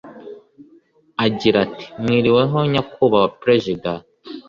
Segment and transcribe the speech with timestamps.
[1.25, 3.91] agira ati: mwiriweho nyakubahwa perezida?